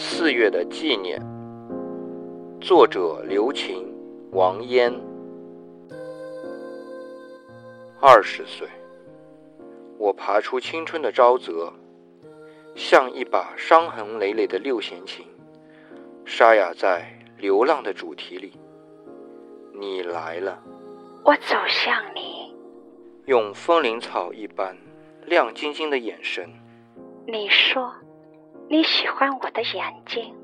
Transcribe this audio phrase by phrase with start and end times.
[0.00, 1.20] 四月的纪念，
[2.60, 3.84] 作者刘琴、
[4.30, 4.94] 王嫣。
[8.00, 8.68] 二十岁，
[9.98, 11.72] 我爬出青春的沼泽，
[12.76, 15.26] 像一把伤痕累累的六弦琴，
[16.24, 18.52] 沙哑在流浪的主题里。
[19.74, 20.62] 你来了，
[21.24, 22.54] 我走向你，
[23.26, 24.78] 用风铃草一般
[25.26, 26.48] 亮晶晶的眼神。
[27.26, 27.92] 你说。
[28.70, 30.34] 你喜欢我的眼睛，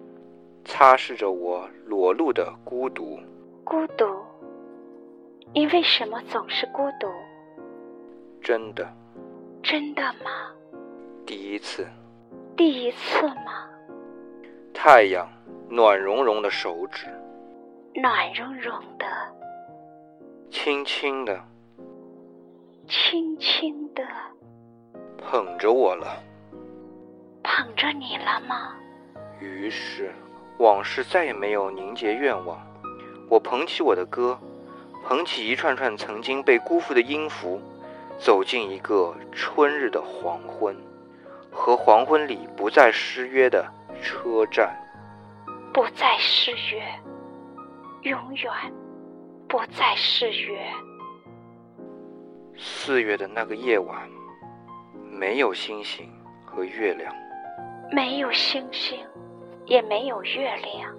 [0.64, 3.20] 擦拭着我裸露的孤独。
[3.64, 4.06] 孤独，
[5.52, 7.06] 你为什么总是孤独？
[8.40, 8.90] 真的，
[9.62, 10.50] 真的吗？
[11.26, 11.86] 第一次，
[12.56, 13.68] 第一次吗？
[14.72, 15.28] 太阳
[15.68, 17.06] 暖融融的手指，
[17.94, 19.06] 暖融融的，
[20.50, 21.38] 轻轻的，
[22.88, 24.02] 轻轻的
[25.18, 26.06] 捧着我了。
[27.64, 28.74] 捧着你了吗？
[29.40, 30.12] 于是，
[30.58, 32.60] 往事再也没有凝结愿望。
[33.30, 34.38] 我捧起我的歌，
[35.02, 37.58] 捧起一串串曾经被辜负的音符，
[38.18, 40.76] 走进一个春日的黄昏，
[41.50, 43.66] 和黄昏里不再失约的
[44.02, 44.76] 车站。
[45.72, 46.82] 不再失约，
[48.02, 48.52] 永远
[49.48, 50.58] 不再失约。
[52.58, 54.06] 四月的那个夜晚，
[55.10, 56.06] 没有星星
[56.44, 57.10] 和月亮。
[57.94, 58.98] 没有星星，
[59.66, 60.92] 也没有月亮。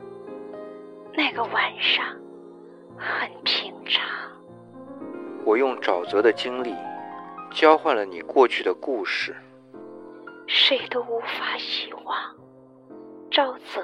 [1.13, 2.05] 那个晚上
[2.97, 4.01] 很平常。
[5.43, 6.73] 我用沼泽的经历
[7.51, 9.35] 交换了你过去的故事。
[10.47, 12.17] 谁都无法遗忘
[13.29, 13.83] 沼泽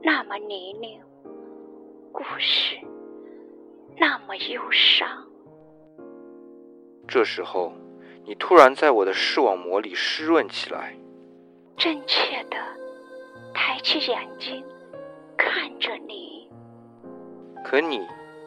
[0.00, 1.00] 那么泥泞，
[2.12, 2.76] 故事
[3.96, 5.08] 那么忧伤。
[7.08, 7.72] 这时候，
[8.24, 10.94] 你突然在我的视网膜里湿润起来。
[11.84, 12.56] 真切的
[13.52, 14.64] 抬起眼睛
[15.36, 16.48] 看着你，
[17.62, 18.00] 可你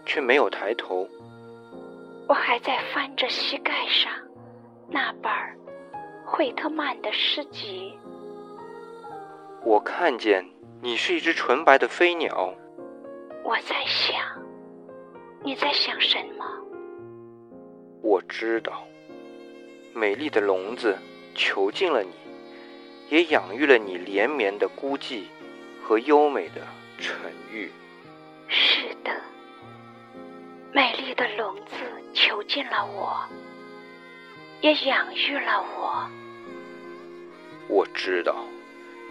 [0.08, 1.08] 却没有抬头。
[2.28, 4.12] 我还在翻着膝盖上
[4.90, 5.32] 那本
[6.26, 7.96] 惠特曼的诗集。
[9.64, 10.44] 我看见
[10.82, 12.52] 你是一只纯白的飞鸟。
[13.44, 14.20] 我在想，
[15.44, 16.44] 你在想什么？
[18.02, 18.82] 我知道，
[19.94, 20.98] 美丽的笼子
[21.36, 22.10] 囚禁了你。
[23.10, 25.24] 也养育了你连绵的孤寂
[25.82, 26.62] 和优美的
[27.00, 27.16] 沉
[27.52, 27.72] 郁。
[28.48, 29.12] 是的，
[30.74, 31.74] 美丽的笼子
[32.14, 33.18] 囚禁了我，
[34.62, 36.10] 也养育了我。
[37.68, 38.36] 我知道，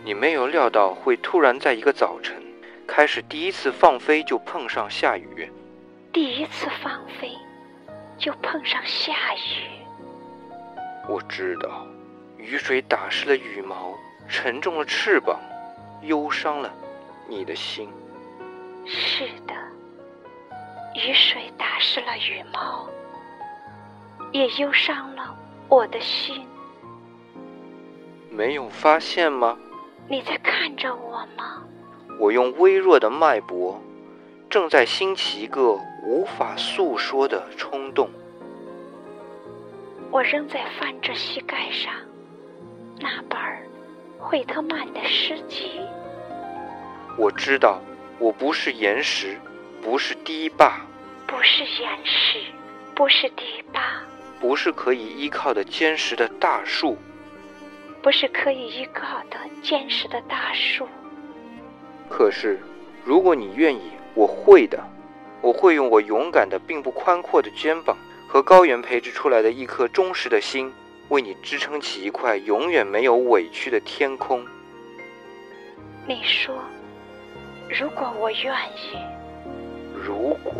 [0.05, 2.43] 你没有料到会突然在一个早晨
[2.87, 5.51] 开始第一次放飞就碰上下雨。
[6.13, 7.31] 第一次放飞
[8.17, 9.85] 就碰上下雨。
[11.09, 11.87] 我知道。
[12.47, 13.93] 雨水打湿了羽毛，
[14.29, 15.37] 沉重了翅膀，
[16.03, 16.73] 忧伤了
[17.29, 17.89] 你的心。
[18.87, 19.55] 是的，
[20.95, 22.89] 雨水打湿了羽毛，
[24.31, 25.37] 也忧伤了
[25.69, 26.47] 我的心。
[28.31, 29.59] 没有发现吗？
[30.09, 31.65] 你在看着我吗？
[32.21, 33.83] 我用微弱的脉搏，
[34.49, 35.73] 正在兴起一个
[36.05, 38.09] 无法诉说的冲动。
[40.13, 41.93] 我仍在翻着膝盖上。
[42.99, 43.39] 那本
[44.19, 45.81] 惠特曼的诗集。
[47.19, 47.81] 我知道，
[48.19, 49.39] 我不是岩石，
[49.83, 50.81] 不是堤坝，
[51.27, 52.39] 不是岩石，
[52.95, 53.81] 不是堤坝，
[54.41, 56.97] 不是可以依靠的坚实的大树，
[58.03, 60.87] 不是可以依靠的坚实的大树。
[62.09, 62.61] 可是，
[63.05, 64.79] 如果你愿意，我会的，
[65.41, 67.97] 我会用我勇敢的并不宽阔的肩膀
[68.29, 70.73] 和高原培植出来的一颗忠实的心。
[71.09, 74.45] 为你支撑起一块永远没有委屈的天空。
[76.07, 76.55] 你说，
[77.69, 78.97] 如果我愿意，
[79.95, 80.53] 如果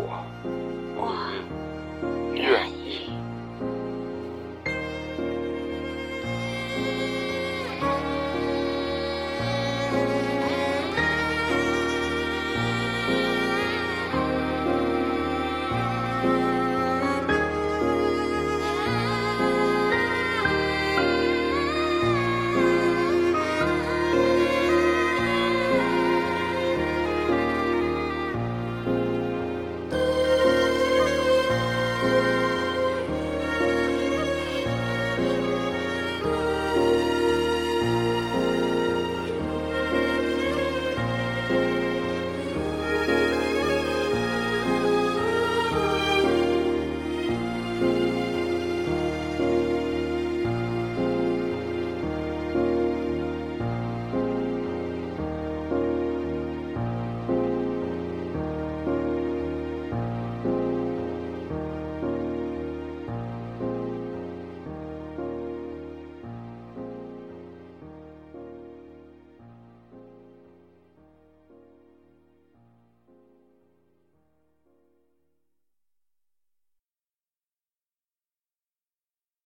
[0.95, 1.13] 我
[2.35, 2.76] 愿意。